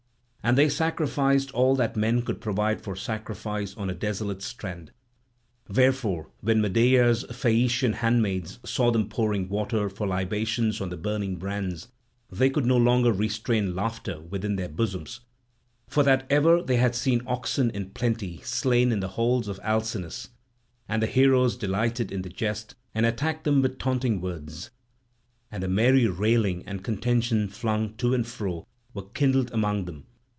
And 0.43 0.57
they 0.57 0.69
sacrificed 0.69 1.51
all 1.51 1.75
that 1.75 1.95
men 1.95 2.23
could 2.23 2.41
provide 2.41 2.81
for 2.81 2.95
sacrifice 2.95 3.77
on 3.77 3.91
a 3.91 3.95
desolate 3.95 4.41
strand; 4.41 4.91
wherefore 5.69 6.31
when 6.39 6.59
Medea's 6.61 7.23
Phaeacian 7.25 7.93
handmaids 7.93 8.57
saw 8.65 8.89
them 8.89 9.07
pouring 9.07 9.49
water 9.49 9.87
for 9.87 10.07
libations 10.07 10.81
on 10.81 10.89
the 10.89 10.97
burning 10.97 11.35
brands, 11.35 11.89
they 12.31 12.49
could 12.49 12.65
no 12.65 12.75
longer 12.77 13.11
restrain 13.13 13.75
laughter 13.75 14.19
within 14.19 14.55
their 14.55 14.67
bosoms, 14.67 15.19
for 15.87 16.01
that 16.01 16.25
ever 16.27 16.63
they 16.63 16.77
had 16.77 16.95
seen 16.95 17.21
oxen 17.27 17.69
in 17.69 17.91
plenty 17.91 18.41
slain 18.41 18.91
in 18.91 18.99
the 18.99 19.09
halls 19.09 19.47
of 19.47 19.59
Alcinous. 19.61 20.29
And 20.89 21.03
the 21.03 21.07
heroes 21.07 21.55
delighted 21.55 22.11
in 22.11 22.23
the 22.23 22.29
jest 22.29 22.73
and 22.95 23.05
attacked 23.05 23.43
them 23.43 23.61
with 23.61 23.77
taunting 23.77 24.19
words; 24.19 24.71
and 25.51 25.69
merry 25.69 26.07
railing 26.07 26.63
and 26.65 26.83
contention 26.83 27.47
flung 27.47 27.93
to 27.97 28.15
and 28.15 28.25
fro 28.25 28.65
were 28.95 29.03
kindled 29.13 29.53
among 29.53 29.85
them. 29.85 30.07